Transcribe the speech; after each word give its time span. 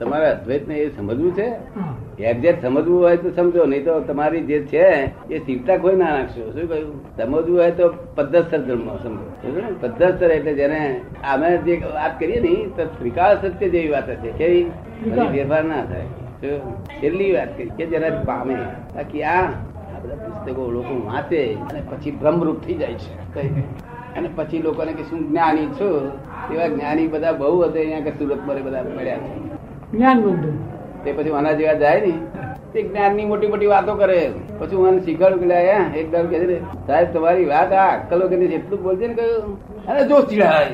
તમારે 0.00 0.26
અદ્વૈત 0.30 0.68
ને 0.68 0.74
એ 0.74 0.96
સમજવું 0.96 1.34
છે. 1.34 1.48
એક્ઝેક્ટ 2.22 2.62
સમજવું 2.62 3.02
હોય 3.02 3.16
તો 3.16 3.30
સમજો 3.30 3.64
નહીં 3.64 3.84
તો 3.84 4.00
તમારી 4.00 4.40
જે 4.40 4.58
છે 4.60 4.84
એ 5.34 5.38
સીવટા 5.38 5.76
કોઈ 5.76 5.96
ના 5.96 6.10
નાખશો 6.10 6.52
શું 6.52 6.68
કહ્યું? 6.68 7.16
સમજવું 7.16 7.58
હોય 7.60 7.70
તો 7.70 7.88
પદ્ધતસર 8.14 8.58
ધર્મ 8.58 8.96
સમજો. 8.96 9.60
ને? 9.60 9.72
પદ્ધતસર 9.80 10.30
એટલે 10.30 10.54
જેને 10.54 11.00
અમે 11.32 11.56
જે 11.58 11.80
વાત 11.94 12.20
કરીએ 12.20 12.40
ને 12.40 12.54
તો 12.76 12.84
સ્વીકાર 12.84 13.36
સત્ય 13.42 13.68
જેવી 13.68 13.88
વાત 13.88 14.08
છે 14.16 14.32
કેવી 14.32 14.64
ફેરફાર 15.32 15.64
ના 15.64 15.84
થાય? 15.84 16.06
છેલ્લી 17.02 17.32
વાત 17.32 17.56
કરી 17.56 17.68
કે 17.68 17.86
જેનાથી 17.86 18.26
પામે. 18.26 18.54
બાકી 18.94 19.22
આ 19.22 19.42
બધા 20.02 20.14
પુસ્તકો 20.14 20.70
લોકો 20.70 20.94
વાંચે 21.06 21.42
અને 21.54 21.82
પછી 21.90 22.10
ભ્રમરૂપ 22.10 22.60
થઈ 22.60 22.74
જાય 22.74 22.94
છે. 22.94 23.50
અને 24.16 24.28
પછી 24.34 24.62
લોકોને 24.62 24.92
કે 24.92 25.02
શું 25.02 25.28
જ્ઞાની 25.28 25.66
છું? 25.66 26.10
એવા 26.54 26.68
જ્ઞાની 26.68 27.06
બધા 27.06 27.32
બહુ 27.32 27.62
હતા 27.62 27.80
અહીંયા 27.80 28.00
કે 28.00 28.10
સુરત 28.10 28.40
પર 28.46 28.62
બધા 28.62 28.82
મળ્યા 28.82 29.16
છે. 29.16 29.45
જ્ઞાન 29.96 30.22
તે 31.04 31.12
પછી 31.12 31.30
આના 31.30 31.52
જેવા 31.52 31.72
જાય 31.72 32.00
ને 32.00 32.12
તે 32.72 32.82
જ્ઞાનની 32.82 33.24
મોટી 33.24 33.46
મોટી 33.46 33.66
વાતો 33.66 33.94
કરે. 33.94 34.30
પછી 34.58 34.76
મને 34.76 35.00
શીખવાડું 35.00 35.40
કે 35.40 35.46
લાયા 35.46 35.86
એક 35.96 36.12
કહે 36.12 36.38
છે 36.38 36.60
સાહેબ, 36.86 37.12
તમારી 37.12 37.44
વાત 37.44 37.72
આ 37.72 37.96
અક્કલો 37.96 38.28
કે 38.28 38.36
એટલું 38.36 38.82
બોલજે 38.82 39.06
ને 39.06 39.14
કહ્યું. 39.14 39.58
અરે, 39.86 40.08
જો 40.08 40.20
ચીડાય. 40.20 40.66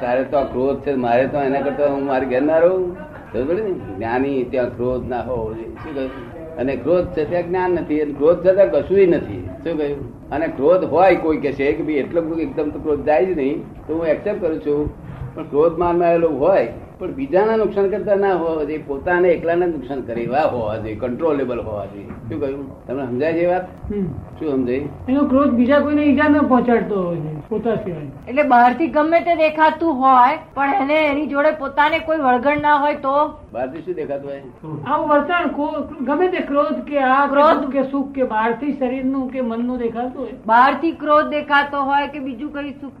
તારે 0.00 0.24
તો 0.24 0.36
આ 0.36 0.42
ક્રોધ 0.42 0.80
છે, 0.80 0.94
મારે 0.94 1.26
તો 1.26 1.38
એના 1.38 1.60
કરતા 1.60 1.86
હું 1.86 2.06
મારી 2.06 2.26
ઘેર 2.26 2.42
ના 2.42 2.58
રહું. 2.58 2.96
ને? 3.34 3.70
જ્ઞાની, 3.70 4.44
ત્યાં 4.44 4.76
ક્રોધ 4.76 5.08
ના 5.08 5.20
હોવો 5.20 5.54
શું 5.54 5.94
કહ્યું? 5.94 6.10
અને 6.56 6.76
ક્રોધ 6.76 7.06
છે 7.06 7.30
ત્યાં 7.30 7.48
જ્ઞાન 7.48 7.70
નથી, 7.70 8.00
અને 8.00 8.12
ક્રોધ 8.12 8.38
છે 8.38 8.54
ત્યાં 8.54 8.70
કશું 8.70 8.98
નથી. 8.98 9.48
શું 9.64 9.78
કહ્યું? 9.78 10.30
અને 10.30 10.46
ક્રોધ 10.46 10.84
હોય 10.84 11.16
કોઈ 11.16 11.36
કે 11.36 11.52
છે 11.52 11.72
કે 11.72 11.82
ભાઈ, 11.82 11.94
એટલો 11.94 12.38
એકદમ 12.38 12.70
તો 12.70 12.78
ક્રોધ 12.78 13.04
જાય 13.04 13.24
જ 13.24 13.36
નહીં. 13.36 13.62
તો 13.86 13.94
હું 13.94 14.06
એક્સેપ્ટ 14.06 14.40
કરું 14.40 14.60
છું. 14.60 14.90
પણ 15.34 15.42
ક્રોધ 15.42 15.78
માનમાં 15.78 16.08
આવેલો 16.08 16.28
હોય 16.28 16.68
પણ 17.00 17.14
બીજાના 17.14 17.56
નુકસાન 17.56 17.90
કરતા 17.90 18.16
ના 18.16 18.34
હોવા 18.34 18.64
જોઈએ 18.64 18.82
પોતાને 18.86 19.28
એકલાને 19.30 19.66
નુકસાન 19.66 20.02
કરે 20.02 20.22
એવા 20.22 20.42
હોવા 20.48 20.76
જોઈએ 20.78 20.96
કંટ્રોલેબલ 20.96 21.60
હોવા 21.60 21.86
જોઈએ. 21.86 22.12
શું 22.28 22.40
કહ્યું? 22.40 22.66
તમને 22.86 23.06
સમજાય 23.06 23.32
છે 23.32 23.46
વાત? 23.46 23.66
શું 24.38 24.50
સમજાય? 24.52 24.88
એનો 25.08 25.24
ક્રોધ 25.28 25.54
બીજા 25.54 25.80
કોઈને 25.80 26.04
ઈજા 26.04 26.28
ન 26.28 26.36
પહોંચાડતો 26.48 27.00
હોય 27.02 27.20
છે 27.22 27.32
પોતા 27.48 27.76
સિવાય. 27.76 28.10
એટલે 28.26 28.44
બહારથી 28.44 28.88
ગમે 28.88 29.20
તે 29.20 29.34
દેખાતું 29.36 30.02
હોય 30.02 30.38
પણ 30.54 30.82
એને 30.84 30.98
એની 31.10 31.26
જોડે 31.26 31.50
પોતાને 31.58 31.98
કોઈ 32.00 32.18
વળગણ 32.18 32.62
ના 32.62 32.76
હોય 32.76 33.00
તો 33.00 33.16
બહારથી 33.54 33.82
શું 33.82 33.96
દેખાતું 33.98 34.30
હોય? 34.30 34.42
આવું 34.92 35.08
વર્તન 35.08 35.44
ગમે 36.06 36.28
તે 36.28 36.40
ક્રોધ 36.48 36.78
કે 36.86 36.98
આ 37.08 37.18
ક્રોધ. 37.32 37.66
કે 37.74 37.82
સુખ 37.90 38.12
કે 38.14 38.28
બહારથી 38.32 38.72
શરીરનું 38.78 39.28
કે 39.34 39.44
મનનું 39.50 39.82
દેખાતું 39.82 40.22
હોય. 40.22 40.38
બહારથી 40.46 40.92
ક્રોધ 41.02 41.28
દેખાતો 41.34 41.82
હોય 41.90 42.08
કે 42.14 42.22
બીજું 42.26 42.50
કઈ 42.54 42.72
સુખ 42.80 42.98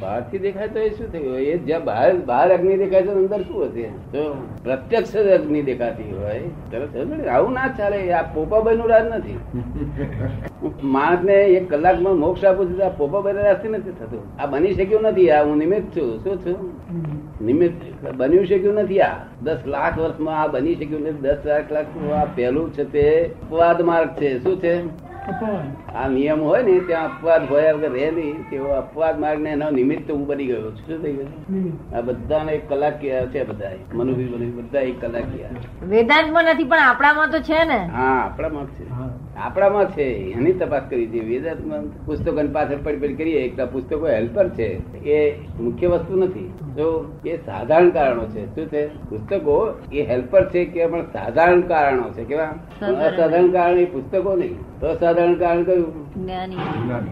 બહારથી 0.00 0.42
દેખાય 0.44 0.68
તો 0.74 0.80
એ 0.80 0.90
શું 0.90 1.08
થયું? 1.12 1.38
એ 1.38 1.56
જ્યાં 1.70 1.84
બહાર 1.84 2.10
બહાર 2.30 2.46
અગ્નિ 2.56 2.76
દેખાય 2.82 3.02
છે 3.02 3.14
તો 3.14 3.22
અંદર 3.22 3.40
શું 3.42 3.64
હશે? 3.64 3.86
તો 4.12 4.26
પ્રત્યક્ષ 4.64 5.16
અગ્નિ 5.38 5.62
દેખાતી 5.62 6.10
હોય. 6.18 6.44
તરત 6.70 7.26
આવું 7.38 7.52
ના 7.52 7.68
ચાલે. 7.80 7.98
આ 8.12 8.22
પોપાભાઈ 8.36 8.80
નું 8.82 8.88
રાજ 8.88 9.06
નથી. 9.08 9.38
માણસ 10.94 11.26
ને 11.30 11.38
એક 11.56 11.70
કલાકમાં 11.70 12.22
મોક્ષ 12.24 12.44
આપું 12.44 12.70
છું 12.70 12.78
તો 12.78 12.86
આ 12.90 12.94
પોપાભાઈ 13.00 13.48
રાસ્તે 13.48 13.68
નથી 13.68 13.96
થતું. 14.00 14.22
આ 14.40 14.46
બની 14.46 14.74
શક્યું 14.74 15.10
નથી. 15.10 15.30
આ 15.30 15.42
હું 15.44 15.58
નિમિત્ત 15.64 15.90
છું. 15.96 16.14
શું 16.24 16.36
છું. 16.44 16.58
નિમિત્ત 17.46 17.80
બન્યું 18.16 18.46
શક્યું 18.46 18.74
નથી 18.74 19.00
આ. 19.00 19.12
દસ 19.42 19.60
લાખ 19.70 19.98
વર્ષમાં 19.98 20.40
આ 20.40 20.48
બની 20.48 20.74
શક્યું 20.74 21.22
દસ 21.22 21.46
લાખ 21.46 21.70
લાખ 21.72 21.94
આ 22.16 22.24
પહેલું 22.36 22.74
છે 22.74 22.84
તે 22.94 23.06
અપવાદ 23.42 23.82
માર્ગ 23.82 24.10
છે 24.18 24.34
શું 24.38 24.60
છે. 24.60 24.74
આ 25.96 26.08
નિયમ 26.08 26.40
હોય 26.42 26.62
ને 26.62 26.80
ત્યાં 26.80 27.06
અપવાદ 27.06 27.50
હોય 27.50 27.72
વગર 27.72 27.92
રહે 27.92 28.10
નહીં 28.10 28.50
તેવો 28.50 28.68
અપવાદ 28.68 29.20
માર્ગ 29.20 29.40
ને 29.40 29.50
એનો 29.50 29.70
નિમિત્ત 29.70 30.10
હું 30.10 30.26
બની 30.26 30.46
ગયો 30.46 30.62
છું. 30.62 30.76
શું 30.76 31.02
થઈ 31.02 31.12
ગયું? 31.12 31.96
આ 31.96 32.00
બધાને 32.00 32.52
એક 32.52 32.68
કલાક 32.68 33.00
કયા 33.00 33.26
છે 33.26 33.44
બધા 33.44 33.70
મનુભી 33.94 34.24
મનુભી 34.24 34.46
બધા 34.46 34.80
એક 34.80 35.00
કલાક 35.00 35.22
કયા? 35.22 35.48
વેદાંતમાં 35.86 36.44
નથી 36.44 36.64
પણ 36.64 36.78
આપણામાં 36.78 37.30
તો 37.30 37.38
છે 37.38 37.64
ને. 37.64 37.86
હા 37.86 38.30
આપણામાં 38.32 38.66
છે. 38.66 38.90
આપણામાં 39.36 39.90
છે. 39.90 40.02
એની 40.02 40.52
તપાસ 40.52 40.82
કરી 40.90 41.06
છે. 41.06 41.18
વેદાંતમાં 41.18 42.06
પુસ્તકોની 42.06 42.48
પાછળ 42.48 42.76
પડી 42.84 42.96
પડી 42.96 43.14
કરીએ. 43.14 43.40
એક 43.40 43.60
પુસ્તકો 43.60 44.06
હેલ્પર 44.06 44.48
છે. 44.48 44.98
એ 45.04 45.40
મુખ્ય 45.60 45.86
વસ્તુ 45.86 46.16
નથી. 46.16 46.52
જો 46.76 47.18
એ 47.26 47.36
સાધારણ 47.36 47.90
કારણો 47.90 48.26
છે. 48.26 48.46
શું 48.46 48.66
છે? 48.66 48.86
પુસ્તકો 48.86 49.80
એ 49.92 50.02
હેલ્પર 50.02 50.50
છે 50.50 50.64
કે 50.64 50.86
પણ 50.86 51.02
સાધારણ 51.02 51.60
કારણો 51.60 52.10
છે? 52.10 52.24
કેવા? 52.24 52.54
અસાધારણ 52.82 53.50
કારણ 53.50 53.78
એ 53.78 53.84
પુસ્તકો 53.84 54.36
નહીં. 54.36 54.69
અસાધારણ 54.88 55.34
કારણ 55.38 55.64
કયું? 55.64 55.86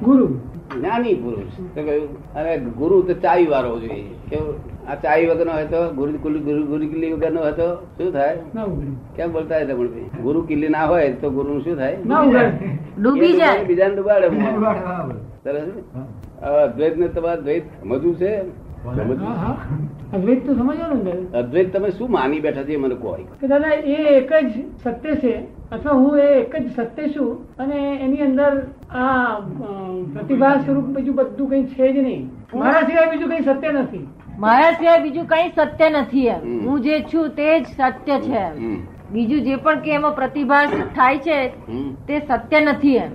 ગુરુ. 0.03 0.27
જ્ઞાની 0.75 1.15
પુરુષ. 1.15 1.53
તો 1.75 1.81
કહ્યું 1.83 2.09
અને 2.35 2.53
ગુરુ 2.81 2.97
તો 3.09 3.15
ચાવી 3.15 3.47
વાળો 3.47 3.79
જોઈએ. 3.81 4.05
કેવું? 4.31 4.55
આ 4.89 4.95
ચાવી 4.95 5.29
વગરનો 5.31 5.53
હોય 5.53 5.67
તો 5.67 5.81
ગુરુ 5.99 6.13
ગુરુ 6.25 6.39
ગુરુ 6.41 6.61
ગુરુ 6.67 6.85
કિલ્લી 6.93 7.13
વગરનો 7.13 7.41
હોય 7.41 7.53
તો 7.53 7.69
શું 7.99 8.13
થાય? 8.13 8.37
કેમ 9.17 9.33
બોલતા 9.33 9.61
હતા 9.63 9.75
રમણભાઈ 9.75 10.23
ગુરુ 10.23 10.43
કિલ્લી 10.43 10.69
ના 10.77 10.87
હોય 10.93 11.13
તો 11.23 11.31
ગુરુ 11.31 11.61
શું 11.65 11.77
થાય? 11.77 11.97
ના 12.05 12.23
ડૂબી 13.01 13.33
જાય. 13.41 13.65
બીજાને 13.65 13.95
ડૂબાડે. 13.95 14.27
સરસ 15.45 15.67
ને? 15.69 15.83
અદ્વૈત 16.43 16.95
ને 16.97 17.09
તમારે 17.09 17.41
દ્વૈત 17.43 17.65
સમજવું 17.83 18.15
છે? 18.17 18.33
અદ્વૈત 20.13 20.47
તો 20.47 20.55
સમજો 20.55 20.87
ને 21.05 21.15
અદ્વૈત 21.35 21.73
તમે 21.73 21.91
શું 21.93 22.11
માની 22.11 22.41
બેઠા 22.41 22.65
છે 22.65 22.77
મને 22.79 22.97
કહો 22.97 23.15
કે 23.41 23.47
દાદા 23.49 23.73
એ 23.95 23.97
એક 24.17 24.31
જ 24.51 24.65
સત્ય 24.83 25.17
છે 25.23 25.33
અથવા 25.71 25.95
હું 25.95 26.19
એ 26.19 26.29
એક 26.41 26.55
જ 26.57 26.67
સત્ય 26.77 27.09
છું 27.15 27.31
અને 27.59 27.79
એની 28.05 28.23
અંદર 28.23 28.53
આ 28.91 29.41
પ્રતિભા 30.15 30.55
સ્વરૂપ 30.61 30.87
બીજું 30.99 31.15
બધું 31.15 31.49
કઈ 31.51 31.65
છે 31.75 31.93
જ 31.93 31.97
નહીં. 32.07 32.23
મારા 32.55 32.85
સિવાય 32.87 33.11
બીજું 33.11 33.31
કઈ 33.31 33.43
સત્ય 33.43 33.73
નથી. 33.73 34.05
મારા 34.39 34.73
સિવાય 34.75 35.03
બીજું 35.03 35.27
કઈ 35.27 35.49
સત્ય 35.57 35.89
નથી 35.91 36.29
એમ. 36.29 36.43
હું 36.67 36.83
જે 36.83 36.95
છું 37.11 37.31
તે 37.31 37.49
જ 37.61 37.67
સત્ય 37.67 38.21
છે 38.21 38.39
એમ. 38.45 38.55
બીજું 39.13 39.41
જે 39.45 39.57
પણ 39.57 39.81
કે 39.85 39.91
એમાં 39.95 40.15
પ્રતિભાસ 40.15 40.71
થાય 40.95 41.19
છે 41.19 41.39
તે 42.07 42.15
સત્ય 42.21 42.61
નથી 42.61 42.97
એમ. 42.97 43.13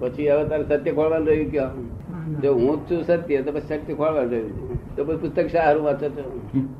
પછી 0.00 0.28
હવે 0.30 0.44
તારે 0.48 0.64
સત્ય 0.64 0.92
ખોળવાનું 0.92 1.26
રહ્યું 1.26 1.50
કે 1.50 1.60
જો 2.42 2.50
હું 2.54 2.74
જ 2.78 2.88
છું 2.88 3.00
સત્ય 3.04 3.42
તો 3.42 3.50
પછી 3.52 3.80
સત્ય 3.80 3.94
ખોળવાનું 3.94 4.30
રહ્યું. 4.30 4.63
તો 4.96 5.04
પછી 5.04 5.16
પુસ્તક 5.16 5.48
સારું 5.50 5.84
વાંચો 5.84 6.08
છો 6.08 6.24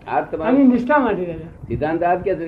આ 0.08 0.20
જ 0.20 0.24
નિષ્ઠા 0.58 0.98
માટે 0.98 1.24
દાદા. 1.24 1.48
સિદ્ધાંત 1.68 2.02
આ 2.02 2.14
કે 2.14 2.34
છે 2.34 2.46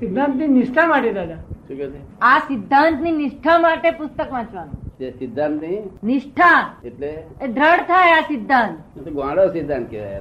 સિદ્ધાંતની 0.00 0.48
નિષ્ઠા 0.48 0.86
માટે 0.86 1.12
દાદા. 1.12 1.34
શું 1.34 1.76
કે 1.76 1.86
છે? 1.88 2.20
આ 2.20 2.38
સિદ્ધાંતની 2.38 3.12
નિષ્ઠા 3.12 3.58
માટે 3.58 3.90
પુસ્તક 3.90 4.32
વાંચવાનું. 4.32 4.78
સિદ્ધાંતની 5.18 5.90
નિષ્ઠા. 6.04 6.74
એટલે? 6.84 7.12
દ્રઢ 7.48 7.84
થાય 7.90 8.12
આ 8.12 8.20
સિદ્ધાંત. 8.20 9.08
ગોળો 9.08 9.46
સિદ્ધાંત 9.52 9.90
કહેવાય 9.90 10.20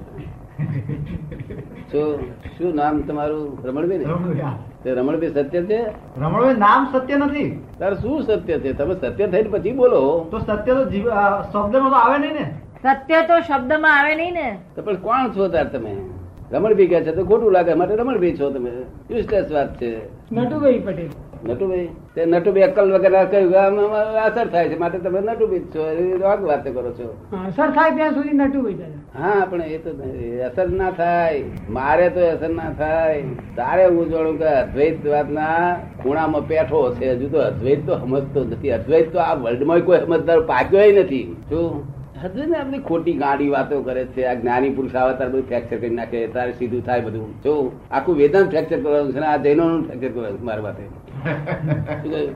શું 1.91 2.19
શું 2.57 2.75
નામ 2.75 3.01
તમારું? 3.01 3.67
રમણભાઈ 3.67 3.97
ને? 3.97 4.05
તે 4.83 4.93
રમણભાઈ 4.93 5.29
સત્ય 5.29 5.61
છે? 5.61 5.83
રમણભાઈ 6.17 6.55
નામ 6.55 6.87
સત્ય 6.91 7.17
નથી. 7.17 7.63
તાર 7.79 7.93
શું 7.95 8.23
સત્ય 8.23 8.59
છે? 8.59 8.73
તમે 8.73 8.93
સત્ય 8.93 9.27
થઈને 9.27 9.49
પછી 9.49 9.71
બોલો. 9.71 10.27
તો 10.31 10.39
સત્ય 10.39 10.73
તો 10.73 10.83
શબ્દમાં 11.51 11.89
તો 11.89 11.95
આવે 11.95 12.17
નહીં 12.17 12.33
ને. 12.33 12.45
સત્ય 12.83 13.21
તો 13.21 13.39
શબ્દમાં 13.39 13.99
આવે 13.99 14.15
નહીં 14.15 14.33
ને. 14.33 14.57
તો 14.75 14.81
પણ 14.81 14.95
કોણ 14.95 15.31
છો 15.37 15.47
તાર 15.47 15.63
તમે? 15.63 15.95
રમણભાઈ 16.51 16.87
કહે 16.87 17.01
છે 17.01 17.11
તો 17.11 17.25
ખોટું 17.25 17.51
લાગે 17.51 17.73
માટે 17.73 17.95
રમણભાઈ 17.95 18.37
છો 18.39 18.49
તમે. 18.49 18.69
યુઝલેસ 19.11 19.51
વાત 19.51 19.81
છે. 19.81 19.89
નટુભાઈ 20.31 20.79
પટેલ. 20.79 21.09
નટુભાઈ? 21.49 21.89
તે 22.15 22.25
નટુભાઈ 22.25 22.63
અક્કલ 22.63 22.93
વગર 22.93 23.25
કહ્યું 23.25 23.77
અસર 24.23 24.47
થાય 24.47 24.69
છે. 24.69 24.77
માટે 24.77 24.97
તમે 24.99 25.19
નટુભાઈ 25.19 25.59
છો. 25.59 25.89
એ 25.89 26.17
વાત 26.21 26.63
કરો 26.63 26.91
છો. 26.91 27.17
અસર 27.47 27.69
થાય 27.71 27.91
ત્યાં 27.91 28.13
સુધી 28.13 28.33
નટુભાઈ 28.33 28.75
હા 29.19 29.45
પણ 29.49 29.61
એ 29.61 29.77
તો 29.77 29.89
અસર 30.47 30.69
ના 30.69 30.91
થાય. 30.91 31.43
મારે 31.69 32.09
તો 32.09 32.25
અસર 32.31 32.49
ના 32.49 32.71
થાય. 32.77 33.21
તારે 33.55 33.85
હું 33.85 34.09
જોડું 34.09 34.39
કે 34.39 34.45
અદ્વૈત 34.45 35.07
વાતના 35.07 35.75
ખૂણામાં 36.01 36.47
પેઠો 36.47 36.95
છે. 36.95 37.13
હજુ 37.13 37.29
તો 37.29 37.37
અદ્વૈત 37.37 37.85
તો 37.85 37.97
સમજતો 37.97 38.43
નથી. 38.43 38.71
અદ્વૈત 38.71 39.13
તો 39.13 39.19
આ 39.19 39.33
વર્લ્ડમાં 39.33 39.79
કોઈ 39.79 39.97
સમજદાર 39.97 40.39
પાક્યો 40.39 40.91
નથી. 41.03 41.35
શું? 41.49 41.98
હજુ 42.23 42.51
ને 42.51 42.57
આપણી 42.57 42.79
ખોટી 42.79 43.13
ગાડી 43.13 43.49
વાતો 43.49 43.81
કરે 43.81 44.05
છે, 44.05 44.23
આ 44.23 44.33
જ્ઞાની 44.33 44.69
પુરુષ 44.69 44.95
આવે 44.95 45.17
તારે 45.17 45.29
બધું 45.29 45.47
ફ્રેક્ચર 45.47 45.77
કરી 45.77 45.89
નાખે, 45.89 46.27
તારે 46.27 46.51
સીધું 46.51 46.85
થાય 46.85 47.01
બધું. 47.01 47.41
જો, 47.43 47.71
આખું 47.91 48.15
વેદાંત 48.15 48.49
ફ્રેક્ચર 48.49 48.79
કરવાનું 48.81 49.11
છે 49.11 49.19
ને, 49.19 49.25
આ 49.25 49.37
જૈનોનું 49.37 49.87
ફ્રેક્ચર 49.87 50.07
કરવાનું 50.07 50.45
મારા 50.45 50.61
માટે. 50.61 50.83
શું? 52.03 52.35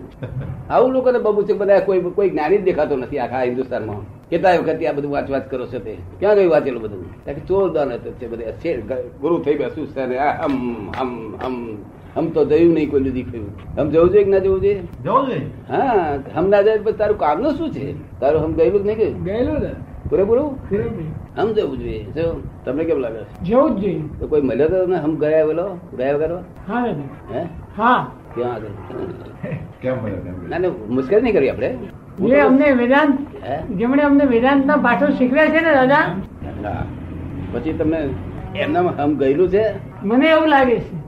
આવું 0.69 0.91
લોકોને 0.91 1.19
બબુ 1.19 1.43
છે, 1.43 1.53
બધા 1.53 1.79
કોઈ 1.79 1.99
કોઈ 1.99 2.29
જ્ઞાની 2.29 2.57
જ 2.57 2.63
દેખાતો 2.63 2.97
નથી 2.97 3.19
આખા 3.19 3.43
હિન્દુસ્તાનમાં. 3.43 4.29
કેટલા 4.29 4.55
વખત 4.55 4.83
આ 4.83 4.91
બધું 4.91 5.11
વાંચ 5.11 5.29
વાંચ 5.29 5.51
કરો 5.51 5.65
છો 5.65 5.79
તે. 5.79 5.97
ક્યાં 6.19 6.35
ગયું 6.35 6.51
વાંચેલું 6.51 6.81
બધું? 6.81 7.45
ચોર 7.47 7.73
દાન 7.73 7.97
છે 7.97 8.27
બધા 8.27 8.95
ગુરુ 9.21 9.39
થઈ 9.39 9.55
બેસું 9.55 9.87
છે 9.87 10.17
આમ 10.17 10.89
આમ 10.89 11.35
હમ. 11.35 11.77
હમ 12.15 12.27
તો 12.29 12.41
જયું 12.45 12.73
નહીં 12.73 12.89
કોઈ 12.89 13.11
દીખ્યું 13.11 13.47
હમ 13.77 13.89
જવું 13.89 14.09
જોઈએ 14.09 14.23
કે 14.23 14.31
ના 14.31 14.39
જવું 14.39 14.61
જોઈએ? 14.61 14.81
જવું 15.03 15.25
જોઈએ. 15.27 15.41
હા 15.69 16.17
હમ 16.35 16.49
ના 16.49 16.61
જાય 16.61 16.77
પછી 16.77 16.97
તારું 16.97 17.17
કામનું 17.17 17.57
શું 17.57 17.71
છે? 17.71 17.85
તારું 18.19 18.43
હમ 18.45 18.53
ગયેલું 18.53 18.81
કે 18.83 18.87
નહીં 18.87 18.97
ગયું 18.97 19.23
ગયેલું 19.23 19.59
પૂરેપૂરું? 20.09 20.49
હમ 21.37 21.53
જવું 21.53 21.77
જોઈએ. 21.79 22.01
જો 22.15 22.25
તમને 22.65 22.83
કેમ 22.85 22.99
લાગે? 22.99 23.21
છે 23.23 23.45
જવું 23.45 23.75
જ 23.75 23.81
જોઈએ. 23.81 24.01
તો 24.19 24.27
કોઈ 24.27 24.41
મળ્યો 24.41 24.69
તો 24.69 24.97
હમ 24.97 25.15
ગયા 25.15 25.45
બોલો? 25.45 25.65
ગયા 25.97 26.13
વગર? 26.13 26.31
હા 26.67 26.83
હે? 27.31 27.41
હા. 27.75 27.99
ક્યાં 28.35 28.53
આગળ? 28.53 28.75
કેમ 29.81 29.95
મળ્યો 29.97 30.21
ના 30.49 30.59
ના 30.59 30.71
મુશ્કેલ 30.89 31.21
નહીં 31.23 31.35
કરી 31.35 31.49
આપણે. 31.49 31.69
જે 32.23 32.39
અમને 32.39 32.67
વેદાંત 32.73 33.15
જેમણે 33.77 34.03
અમને 34.03 34.25
વેદાંત 34.25 34.65
ના 34.65 34.77
પાઠો 34.77 35.07
શીખવ્યા 35.17 35.47
છે 35.47 35.61
ને 35.61 35.73
દાદા. 35.73 36.03
પછી 37.53 37.73
તમને 37.73 37.99
એમનામાં 38.55 38.95
હમ 38.99 39.13
ગયેલું 39.15 39.49
છે? 39.49 39.63
મને 40.03 40.27
એવું 40.27 40.49
લાગે 40.49 40.77
છે. 40.77 41.02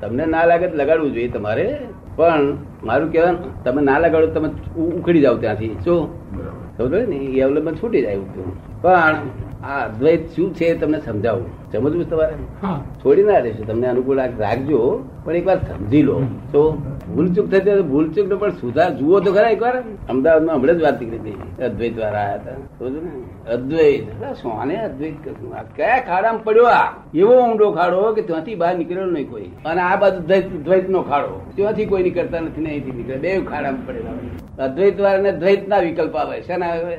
તમને 0.00 0.26
ના 0.26 0.44
લાગે 0.44 0.66
તો 0.66 0.76
લગાડવું 0.76 1.14
જોઈએ 1.14 1.28
તમારે 1.28 1.66
પણ 2.16 2.44
મારું 2.84 3.12
કહેવાનું 3.12 3.62
તમે 3.62 3.82
ના 3.82 3.98
લગાડો 3.98 4.26
તમે 4.26 4.48
ઉખડી 4.80 5.20
જાવ 5.20 5.40
ત્યાંથી. 5.40 5.76
શું? 5.84 6.02
સમજો 6.76 6.98
ને? 7.06 7.16
એ 7.16 7.40
અવલંબન 7.40 7.74
છૂટી 7.74 8.02
જાય. 8.02 8.16
પણ 8.82 9.16
આ 9.64 9.84
અદ્વૈત 9.84 10.30
શું 10.36 10.54
છે 10.54 10.74
તમને 10.74 10.98
સમજાવું. 11.00 11.46
સમજવું 11.72 12.10
તમારે? 12.10 12.34
છોડી 13.02 13.22
ના 13.22 13.40
દેશો 13.40 13.64
તમને 13.64 13.86
અનુકૂળ 13.86 14.20
રાખજો 14.38 15.08
પણ 15.24 15.36
એક 15.36 15.46
વાર 15.46 15.58
સમજી 15.58 16.02
લો. 16.02 16.22
તો 16.52 16.82
ભૂલચૂક 17.14 17.46
થતી 17.46 17.70
હોય 17.70 17.76
તો 17.76 17.82
ભૂલચૂક 17.82 18.28
નો 18.28 18.36
પણ 18.36 18.50
સુધાર 18.50 18.94
જુઓ 18.94 19.20
તો 19.20 19.32
ખરા 19.32 19.48
એકવાર. 19.48 19.82
અમદાવાદમાં 20.08 20.56
હમણાં 20.56 20.78
જ 20.78 20.82
વાત 20.82 21.00
નીકળી 21.00 21.18
હતી. 21.18 21.64
અદ્વૈત 21.64 21.98
વાળા 21.98 22.20
આવ્યા 22.20 22.34
હતા. 22.34 22.88
ને? 22.88 23.52
અદ્વૈત. 23.52 24.22
અરે 24.22 24.34
સોને 24.34 24.76
અદ્વૈત 24.76 25.14
કશું? 25.24 25.56
આ 25.56 25.62
કયા 25.76 26.00
ખાડામાં 26.00 26.44
પડ્યો 26.44 26.64
આ? 26.64 26.88
એવો 27.14 27.34
ઊંડો 27.50 27.72
ખાડો 27.72 28.12
કે 28.12 28.22
ત્યાંથી 28.22 28.54
બહાર 28.54 28.78
નીકળ્યો 28.78 29.06
નહીં 29.06 29.30
કોઈ. 29.30 29.50
અને 29.64 29.80
આ 29.80 29.96
બાજુ 29.96 30.20
દ્વૈત 30.64 30.90
નો 30.90 31.02
ખાડો. 31.02 31.40
ત્યાંથી 31.54 31.86
કોઈ 31.86 32.02
નીકળતા 32.02 32.40
નથી 32.40 32.60
ને 32.60 32.70
અહીંથી 32.70 32.90
નીકળે. 32.90 33.16
બે 33.16 33.40
ખાડામાં 33.40 33.86
પડેલા 33.86 34.10
હોય 34.58 34.68
અદ્વૈત 34.68 35.00
વાળાને 35.00 35.32
દ્વૈત 35.32 35.68
ના 35.68 35.78
વિકલ્પ 35.78 36.16
આવે. 36.16 36.42
શેના 36.42 36.66
આવે? 36.66 36.96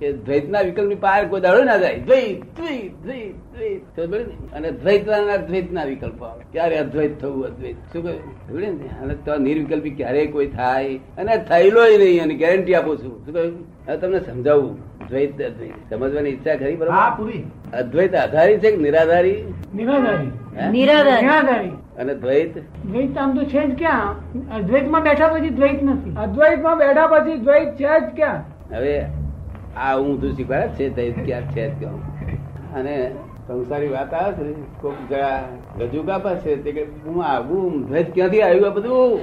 કે 0.00 0.12
દ્વૈત 0.12 0.48
ના 0.48 0.60
વિકલ્પ 0.60 0.70
વિકલ્પની 0.70 0.94
પાર 0.94 1.28
કોઈ 1.28 1.40
દાડો 1.40 1.64
ના 1.64 1.76
જાય. 1.76 1.98
દ્વૈત 1.98 2.42
દ્વૈત 2.42 3.04
દ્વૈત 3.04 3.34
દ્વૈત. 3.34 3.82
અને 3.96 4.06
પડી 4.06 4.24
ને? 4.24 4.70
દ્વૈતના 4.70 5.36
દ્વૈતના 5.36 5.84
વિકલ્પો 5.84 6.24
આવે. 6.24 6.44
ક્યારે 6.52 6.78
અદ્વૈત 6.78 7.20
થવું 7.20 7.44
અદ્વૈત? 7.44 7.76
શું 7.92 8.02
કહ્યું 8.02 8.60
ને? 8.60 8.88
અને 9.02 9.14
તો 9.14 9.36
નિર્વિકલ્પી 9.36 9.90
ક્યારેય 9.90 10.26
કોઈ 10.26 10.46
થાય. 10.46 10.96
અને 10.96 11.36
થયેલોય 11.36 11.98
નહીં 11.98 12.22
અને 12.22 12.34
ગેરંટી 12.34 12.74
આપું 12.74 12.98
છું. 12.98 13.24
શું 13.24 13.34
કહ્યું? 13.34 13.79
હવે 13.86 13.96
તમને 13.96 14.20
સમજાવું. 14.20 14.90
દ્વૈત 15.08 15.42
અદ્વૈત 15.42 15.72
સમજવાની 15.90 16.30
ઈચ્છા 16.30 16.56
ખરી 16.56 16.76
બરોબર? 16.76 17.16
પૂરી. 17.16 17.44
અદ્વૈત 17.72 18.14
આધારી 18.14 18.58
છે 18.58 18.70
કે 18.70 18.76
નિરાધારી? 18.76 19.44
નિરાધારી. 19.74 20.30
નિરાધારી. 20.70 21.72
અને 21.98 22.14
દ્વૈત? 22.14 22.58
દ્વૈત 22.58 23.18
આમ 23.18 23.34
તો 23.38 23.44
છે 23.44 23.66
જ 23.66 23.78
ક્યાં? 23.78 24.14
અદ્વૈતમાં 24.56 25.02
બેઠા 25.02 25.28
પછી 25.28 25.50
દ્વૈત 25.50 25.82
નથી. 25.82 26.14
અદ્વૈતમાં 26.16 26.78
બેઠા 26.78 27.06
પછી 27.06 27.38
દ્વૈત 27.38 27.68
છે 27.68 28.00
જ 28.00 28.16
ક્યાં? 28.16 28.44
હવે 28.76 29.06
આ 29.76 29.96
હું 29.96 30.12
ઊંધું 30.12 30.32
શીખવાડે 30.32 30.68
છે 30.68 30.88
દ્વૈત 30.88 31.26
ક્યાં 31.26 31.42
છે 31.42 31.70
જ 31.70 31.78
ક્યાં. 31.78 31.98
અને 32.74 33.10
સંસારી 33.48 33.88
વાત 33.88 34.14
આવે 34.14 34.32
છે 34.32 34.52
કોક 34.80 34.94
જરા 35.08 35.42
રજૂ 35.80 36.02
કાપા 36.02 36.34
છે 36.34 36.56
તે 36.64 36.72
કે 36.72 36.82
હું 36.82 37.24
આવું 37.24 37.86
દ્વૈત 37.88 38.14
ક્યાંથી 38.14 38.42
આવ્યું 38.42 38.66
આ 38.66 38.70
બધું? 38.70 39.20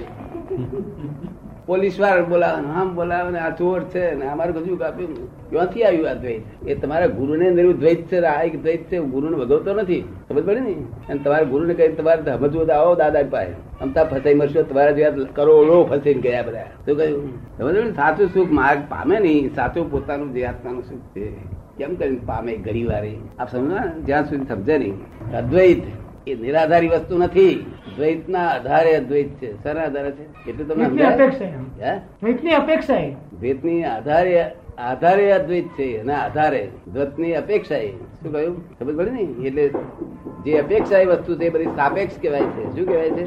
પોલીસવાળા 1.68 2.22
બોલાવે 2.22 2.62
ને 2.62 2.74
આમ 2.74 2.96
બોલાવે 2.96 3.40
આ 3.40 3.50
ચોર 3.50 3.84
છે 3.84 4.16
ને 4.16 4.28
અમારું 4.28 4.66
ગજુ 4.66 4.76
કાપ્યું 4.76 5.50
ક્યાંથી 5.50 5.84
આવ્યું 5.84 6.10
આ 6.10 6.14
દ્વૈત? 6.14 6.42
એ 6.68 6.76
તમારા 6.76 7.08
ગુરુને 7.08 7.50
નિર્યું 7.50 7.80
દ્વૈત 7.80 8.08
છે, 8.08 8.20
આ 8.20 8.44
એક 8.44 8.62
દ્વૈત 8.62 8.84
છે 8.84 9.00
ગુરુને 9.00 9.38
ભગવતો 9.38 9.74
નથી. 9.74 10.02
સમજ 10.02 10.46
પડે 10.46 10.60
ને? 10.60 10.76
અને 11.10 11.20
તમારા 11.20 11.44
ગુરુને 11.44 11.74
કહી 11.74 11.88
તમારે 11.88 12.32
સમજવું 12.32 12.68
તો 12.68 12.74
આવો 12.74 12.96
દાદા 12.96 13.20
પાસે. 13.30 13.52
અમતા 13.82 14.04
ફસાઈ 14.04 14.34
મરશો, 14.34 14.62
તમારા 14.64 14.92
જેવા 14.92 15.26
કરોડો 15.36 15.84
ફસાઈને 15.84 16.22
ગયા 16.22 16.42
બધા. 16.42 16.64
શું 16.64 16.98
કહ્યું? 16.98 17.30
સમજ 17.58 17.86
ને? 17.86 17.92
સાચું 17.92 18.28
સુખ 18.28 18.52
માર્ગ 18.52 18.80
પામે 18.80 19.20
નહીં, 19.20 19.56
સાચું 19.56 19.92
પોતાનું 19.92 20.34
જે 20.34 20.46
આત્માનું 20.46 20.84
સુખ 20.84 21.00
છે. 21.00 21.32
કેમ 21.78 21.96
કરીને 21.96 22.20
પામે 22.26 22.58
ઘડી 22.58 22.84
વારે 22.84 23.16
આપ 23.40 23.52
સમજો? 23.52 24.02
જ્યાં 24.06 24.30
સુધી 24.30 24.46
સમજે 24.46 24.78
નહીં. 24.78 24.94
અદ્વૈત 25.38 25.82
એ 26.28 26.36
નિરાધારી 26.36 26.88
વસ્તુ 26.88 27.18
નથી. 27.18 27.66
દ્વૈતના 27.96 28.48
આધારે 28.48 28.96
અદ્વૈત 28.96 29.30
છે. 29.30 29.64
શેના 29.64 29.82
આધારે 29.82 30.12
છે? 30.12 30.50
એટલે 30.50 30.64
તમને? 30.64 32.54
અપેક્ષા 32.54 32.96
દ્વૈત 32.96 33.16
દ્વૈતની 33.40 33.84
આધારે 33.84 34.52
આધારે 34.78 35.32
અદ્વૈત 35.32 35.68
છે 35.68 35.84
એના 35.84 36.18
આધારે. 36.18 36.70
દ્વૈતની 36.94 37.34
અપેક્ષા 37.34 37.76
એ. 37.76 37.92
શું 37.92 38.32
કહ્યું? 38.32 38.80
ખબર 38.80 38.96
પડે 38.96 39.12
ને? 39.12 39.22
એટલે 39.22 39.70
જે 40.46 40.58
અપેક્ષા 40.58 40.98
એ 40.98 41.06
વસ્તુ 41.06 41.36
છે 41.36 41.46
એ 41.46 41.50
બધી 41.50 41.66
સાપેક્ષ 41.66 42.22
કહેવાય 42.22 42.42
છે. 42.42 42.76
શું 42.76 42.86
કહેવાય 42.88 43.10
છે? 43.10 43.26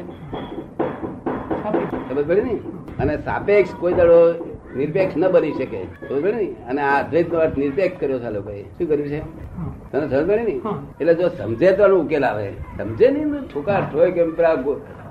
ખબર 2.09 2.23
પડે 2.23 2.41
ને? 2.41 2.59
અને 2.99 3.17
સાપેક્ષ 3.17 3.75
કોઈ 3.75 3.93
દાડો 3.93 4.50
નિરપેક્ષ 4.77 5.17
ન 5.17 5.31
બની 5.31 5.51
શકે. 5.51 5.83
સમજ 5.83 6.25
ને 6.25 6.45
અને 6.69 6.81
આ 6.81 7.03
અદ્વૈત 7.03 7.33
નો 7.33 7.39
અર્થ 7.39 7.57
નિરપેક્ષ 7.57 8.01
કર્યો 8.01 8.19
છે 8.19 8.29
લોકોએ. 8.29 8.61
શું 8.61 8.89
કર્યું 8.89 9.07
છે? 9.07 9.19
તને 9.91 10.09
સમજ 10.09 10.27
પડી 10.27 10.43
ને 10.43 10.61
એટલે 11.01 11.13
જો 11.13 11.27
સમજે 11.27 11.71
તો 11.71 11.99
ઉકેલ 11.99 12.25
આવે. 12.25 12.51
સમજે 12.77 13.09
ને? 13.09 13.25
ઠોકા 13.53 13.79
ઠોય 13.93 14.11
કેમ 14.11 14.35
પેલા 14.35 14.55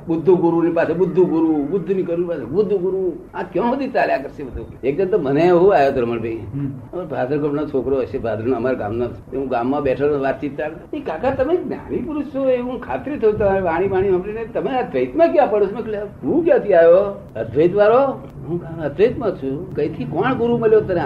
બુદ્ધુ 0.07 0.37
ગુરુ 0.37 0.63
ની 0.63 0.73
પાસે 0.73 0.93
બુદ્ધુ 0.93 1.25
ગુરુ 1.25 1.67
બુદ્ધની 1.71 2.03
ગુરુ 2.03 2.29
પાસે 2.29 2.45
બુદ્ધ 2.45 2.73
ગુરુ. 2.75 3.13
આ 3.35 3.43
ક્યાં 3.43 3.71
સુધી 3.71 3.89
ચાલ્યા 3.89 4.19
કરશે 4.19 4.43
બધું? 4.43 4.67
એક 4.85 5.11
તો 5.11 5.19
મને 5.19 5.41
એવું 5.41 5.75
આવ્યો 5.75 5.93
હતો 5.93 6.01
રમણભાઈ 6.01 6.41
ભાદરગઢ 7.11 7.53
નો 7.53 7.67
છોકરો 7.67 8.01
હશે 8.01 8.19
ભાદર 8.19 8.45
નો 8.45 8.57
અમારા 8.57 8.75
ગામનો 8.75 9.05
હું 9.05 9.49
ગામમાં 9.49 9.83
બેઠો 9.83 10.21
વાતચીત 10.21 10.59
ચાલે. 10.59 10.97
"એ 10.97 11.01
કાકા 11.01 11.31
તમે 11.31 11.57
જ્ઞાની 11.57 11.97
પુરુષ 11.97 12.25
છો 12.25 12.51
એવું 12.51 12.81
ખાતરી 12.81 13.19
થયું 13.19 13.39
તમારી 13.39 13.63
વાણી 13.63 13.89
વાણી 13.89 14.11
સાંભળીને. 14.11 14.45
તમે 14.45 14.71
આ 14.71 14.83
દ્વૈતમાં 14.83 15.33
ક્યાં 15.33 15.51
પડો 15.51 15.67
છો 15.67 15.75
મેં 15.75 16.05
હું 16.23 16.45
ક્યાંથી 16.45 16.75
આવ્યો? 16.75 17.23
અદ્વૈત 17.37 17.77
વાળો 17.77 18.29
હું 18.51 18.63
અદ્વૈતમાં 18.85 19.31
છું. 19.31 19.75
કઈથી 19.77 20.05
કોણ 20.05 20.35
ગુરુ 20.35 20.59
મળ્યો 20.59 20.81
તને 20.81 21.05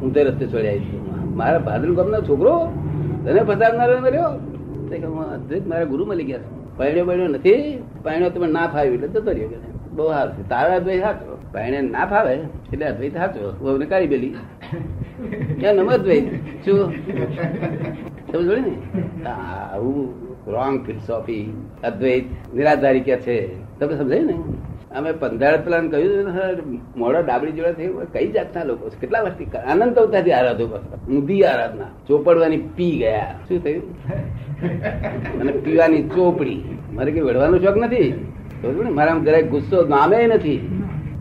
હું 0.00 0.14
તે 0.14 0.24
રસ્તે 0.24 0.46
છોડ્યા 0.46 0.78
છું 0.78 1.36
મારા 1.36 1.58
ભાદર 1.58 1.92
ગામનો 1.92 2.20
છોકરો? 2.20 2.54
તને 3.24 3.40
ફસાવનારો 3.40 4.00
મળ્યો? 4.00 4.30
અદ્વૈત 5.34 5.66
મારા 5.66 5.84
ગુરુ 5.84 6.04
મળી 6.06 6.24
ગયા. 6.24 6.38
પરણ્યો 6.76 7.04
પરણ્યો 7.04 7.28
નથી. 7.28 7.82
પરણ્યો 8.02 8.30
તમે 8.30 8.46
ના 8.46 8.66
ફાવ્યું 8.66 8.94
એટલે 8.94 9.08
જતો 9.08 9.30
રહ્યો 9.30 9.48
બહુ 9.92 10.08
સારું 10.08 10.34
છે. 10.36 10.48
તારા 10.48 10.76
અદ્વૈત 10.76 11.00
સાચો 11.00 11.38
પરણે 11.52 11.80
ના 11.80 12.04
ફાવે 12.06 12.34
એટલે 12.72 12.86
અદ્વૈત 12.86 13.14
સાચો 13.14 13.54
વહુને 13.60 13.86
કાઢી 13.86 14.36
ક્યાં 15.60 15.74
નમ 15.74 15.88
અદ્વૈત? 15.88 16.24
શું? 16.64 16.92
સમજ 18.32 18.48
ને? 18.66 18.74
આવું 19.28 19.96
રોંગ 20.46 20.86
ફિલોસોફી 20.86 21.42
અદ્વૈત, 21.84 22.24
નિરાધારી 22.54 23.00
કે 23.00 23.16
છે? 23.16 23.38
તમે 23.78 23.96
સમજાય 23.96 24.20
ને? 24.20 24.34
અમે 24.96 25.12
પંદર 25.12 25.60
પેલા 25.60 25.80
કહ્યું 25.80 26.80
મોડો 26.96 27.20
ડાબડી 27.22 27.52
જોડે 27.52 27.72
થયું 27.72 28.12
કઈ 28.12 28.28
જાતના 28.32 28.64
લોકો? 28.64 28.90
કેટલા 29.00 29.20
વર્ષથી 29.20 29.58
આનંદ 29.58 29.98
અવતારથી 29.98 30.32
આરાધો 30.32 30.66
ઊંધી 31.08 31.42
આરાધના. 31.42 31.88
ચોપડવાની 32.06 32.58
પી 32.76 32.90
ગયા. 32.98 33.34
શું 33.48 33.62
થયું? 33.64 33.82
અને 35.40 35.52
પીવાની 35.52 36.02
ચોપડી. 36.08 36.60
મારે 36.92 37.10
કઈ 37.12 37.20
વડવાનો 37.20 37.58
શોખ 37.58 37.76
નથી? 37.76 38.04
મારા 38.90 39.18
જરાક 39.24 39.44
ગુસ્સો 39.44 39.86
નામે 39.88 40.26
નથી. 40.26 40.58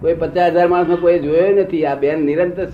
કોઈ 0.02 0.14
પચાસ 0.14 0.52
હજાર 0.52 0.68
માણસ 0.68 1.00
કોઈ 1.02 1.20
જોયો 1.20 1.50
નથી. 1.56 1.86
આ 1.86 1.96
બેન 1.96 2.20
નિરંતર 2.20 2.68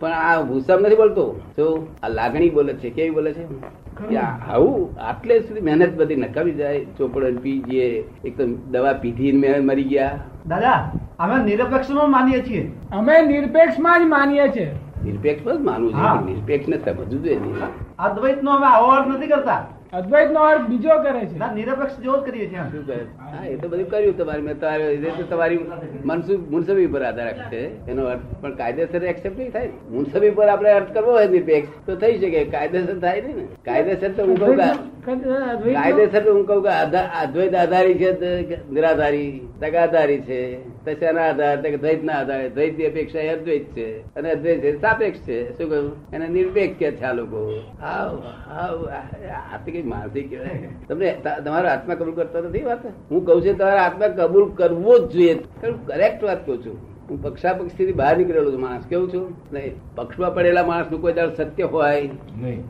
પણ 0.00 0.10
આ 0.10 0.40
ગુસ્સા 0.42 0.76
નથી 0.76 0.96
બોલતો. 0.96 1.40
તો 1.56 1.88
આ 2.02 2.08
લાગણી 2.08 2.50
બોલે 2.50 2.72
છે, 2.74 2.90
કેવી 2.90 3.10
બોલે 3.10 3.32
છે? 3.32 3.44
આવું 4.48 5.00
આટલે 5.00 5.40
સુધી 5.40 5.60
મહેનત 5.60 5.94
બધી 5.96 6.16
નકામી 6.16 6.52
જાય 6.52 6.84
ચોપડો 6.84 7.26
પી 7.42 7.58
જઈએ 7.58 8.04
એક 8.24 8.36
તો 8.36 8.46
દવા 8.46 8.92
પીધી 8.92 9.32
ને 9.32 9.60
મરી 9.60 9.84
ગયા. 9.84 10.18
દાદા 10.48 10.90
અમે 11.18 11.44
નિરપેક્ષમાં 11.44 12.10
માનીએ 12.10 12.42
છીએ. 12.42 12.72
અમે 12.92 13.22
નિરપેક્ષમાં 13.26 14.04
જ 14.04 14.08
માનીએ 14.08 14.48
છીએ. 14.48 14.70
નિરપેક્ષ 15.04 15.44
જ 15.44 15.60
માનવું 15.60 15.92
છે 15.92 16.32
નિરપેક્ષ 16.32 16.68
ને 16.68 16.78
સમજવું 16.78 17.22
જોઈએ. 17.22 17.38
અદ્વૈત 17.98 18.42
નો 18.42 18.50
અમે 18.50 18.66
આવો 18.66 18.86
અર્થ 18.86 19.08
નથી 19.08 19.26
કરતા. 19.26 19.66
અદ્વૈત 19.98 20.30
નો 20.36 20.40
અર્થ 20.50 20.66
બીજો 20.70 20.94
કરે 21.04 21.22
છે. 21.30 21.36
નિરપેક્ષ 21.58 21.96
જો 22.04 22.14
કરીએ 22.26 22.46
છીએ 22.52 22.64
શું 22.72 22.84
કરે 22.86 22.98
હા 23.32 23.44
એ 23.52 23.56
તો 23.62 23.68
બધું 23.72 23.88
કર્યું 23.92 24.16
તમારી. 24.20 24.44
મેં 24.48 24.56
તમારે 24.58 25.12
તો 25.18 25.24
તમારી 25.32 25.60
મનસુખ 26.10 26.44
મુનસબી 26.54 26.88
પર 26.94 27.02
આધાર 27.10 27.26
રાખે 27.30 27.46
છે. 27.52 27.62
એનો 27.92 28.02
અર્થ 28.12 28.26
પણ 28.42 28.56
કાયદેસર 28.60 29.02
એક્સેપ્ટ 29.12 29.38
નહીં 29.38 29.52
થાય 29.56 29.70
મુનસબી 29.94 30.32
પર 30.38 30.48
આપણે 30.54 30.70
અર્થ 30.78 30.92
કરવો 30.98 31.12
હોય 31.18 31.28
નિરપેક્ષ 31.36 31.70
તો 31.86 31.92
થઈ 32.02 32.14
શકે. 32.18 32.40
કાયદેસર 32.56 32.96
થાય 33.06 33.20
નહીં 33.26 33.36
ને? 33.40 33.46
કાયદેસર 33.68 34.10
તો 34.16 34.22
હું 34.28 34.36
કહું 34.42 34.54
કાયદેસર 35.78 36.22
તો 36.26 36.30
હું 36.36 36.44
કહું 36.52 36.60
કે 36.66 36.72
અદ્વૈત 37.22 37.54
આધારી 37.62 37.96
છે 38.02 38.10
નિરાધારી 38.70 39.30
તગાધારી 39.62 40.22
છે. 40.30 40.40
તશાના 40.84 41.00
શેના 41.00 41.28
આધાર 41.30 41.56
તો 41.62 41.68
દ્વૈત 41.84 42.02
ના 42.08 42.18
આધારે. 42.22 42.46
દ્વૈતની 42.56 42.88
અપેક્ષા 42.90 43.24
એ 43.28 43.30
અદ્વૈત 43.36 43.66
છે 43.76 43.86
અને 44.16 44.28
અદ્વૈત 44.36 44.80
સાપેક્ષ 44.80 45.20
છે. 45.26 45.38
શું 45.56 45.66
કહ્યું 45.70 45.88
એને 46.12 46.26
નિરપેક્ષ 46.36 46.78
કે 46.80 46.88
છે 46.98 47.04
આ 47.04 47.14
લોકો. 47.20 47.40
હાવ 47.84 48.10
હાવ 48.50 48.76
આ 49.38 49.58
આ 49.92 50.06
તો 50.06 50.10
કઈ 50.10 50.36
માનસિક 50.36 50.88
તમને 50.88 51.22
તમારો 51.44 51.68
આત્મા 51.68 51.94
કબૂલ 51.94 52.14
કરતો 52.14 52.40
નથી 52.40 52.62
વાત? 52.62 52.86
હું 53.10 53.26
કઉ 53.26 53.40
છું, 53.40 53.58
તમારા 53.58 53.82
આત્મા 53.82 54.08
કબૂલ 54.08 54.54
કરવો 54.54 54.98
જ 54.98 55.10
જોઈએ. 55.10 55.34
કરેક્ટ 55.86 56.24
વાત 56.24 56.46
કહું 56.46 56.66
છું. 56.66 56.94
હું 57.10 57.22
પક્ષા 57.22 57.52
પક્ષાપક્ષથી 57.52 57.92
બહાર 57.92 58.16
નીકળેલો 58.16 58.52
છું, 58.52 58.60
માણસ 58.60 58.86
કેવું 58.88 59.12
છું? 59.14 59.36
નહીં, 59.52 59.94
પક્ષમાં 59.94 60.34
પડેલા 60.34 60.66
માણસનું 60.66 61.00
કોઈ 61.00 61.12
દાડો 61.12 61.34
સત્ય 61.34 61.62
હોય? 61.62 62.08
નહીં. 62.40 62.62